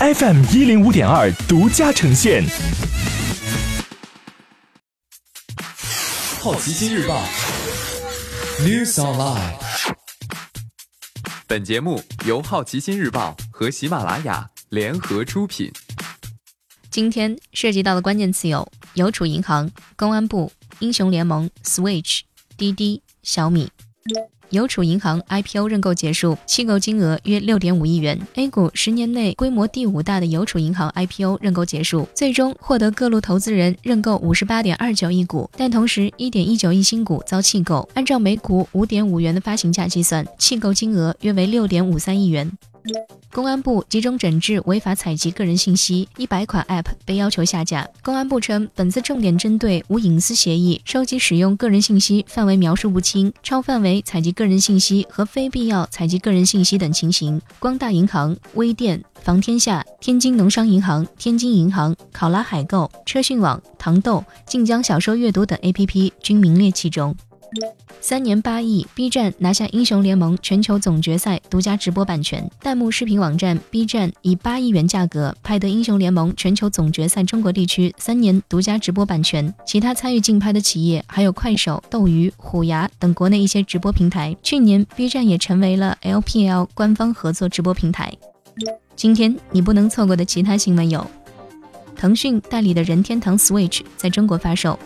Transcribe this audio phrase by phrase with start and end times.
[0.00, 2.42] FM 一零五点二独家呈现。
[6.40, 7.22] 好奇心日报
[8.60, 9.56] ，News Online。
[11.46, 15.70] 本节目由好奇心日报和喜马拉雅联合出品。
[16.90, 22.20] 今天涉及到的关键词有：邮储银行、公安部、英雄联盟、Switch、
[22.56, 23.70] 滴滴、小米。
[24.50, 28.18] 邮储银行 IPO 认购结束，弃购金额约六点五亿元。
[28.34, 37.88] A 股十年内规模第五大的邮储银行 IPO 认购结束，最终获得各路投资人认购五十八点二九亿股，但同时一点一九亿新股遭弃购。
[37.94, 42.50] 按照每股五点五元的发行价计算，弃购金额约为六点五三亿元。
[43.32, 47.88] 公安部集中整治违法采集个人信息，一百款 App 被要求下架。
[48.02, 57.40] 公安部称，本次重点针对无隐私协议、收集使用个人信息范围描述不清、超范围采集个人信息和非必要采集个人信息等情形。
[57.58, 67.14] 光大银行、微店、房天下、天津农商银行、天津银行、考拉海购、车讯网、糖豆、晋江小说阅读等 APP 均名列其中。
[68.00, 72.48] 三年八亿，B 站拿下英雄联盟全球总决赛独家直播版权。
[72.60, 79.52] 弹幕视频网站 B 站以八亿元价格拍得英雄联盟全球总决赛中国地区三年独家直播版权。
[79.66, 84.36] 其他参与竞拍的企业还有快手、斗鱼、虎牙等国内一些直播平台。
[84.42, 88.12] 去年 B 站也成为了 LPL 官方合作直播平台。
[88.96, 91.04] 今天你不能错过的其他新闻有：
[91.96, 94.78] 腾讯代理的任天堂 Switch 在中国发售。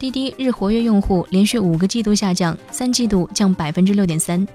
[0.00, 4.48] 滴滴日活跃用户连续五个季度下降，三季度降百分之六点三。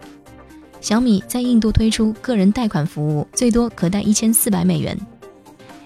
[0.82, 4.98] 小米在印度推出个人贷款服务，最多可贷一千四百美元。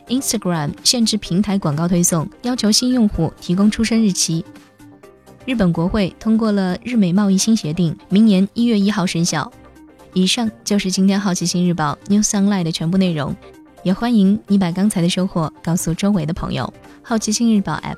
[0.07, 4.45] Instagram 限制平台广告推送，要求新用户提供出生日期。
[5.45, 9.51] 日本国会通过了日美贸易新协定，明年一月一号生效。
[10.13, 13.35] 以上就是今天好奇心日报 New Sunlight 的全部内容，
[13.83, 16.73] 也欢迎你把刚才的收获告诉周围的朋友。
[17.03, 17.97] 好奇心日报 App。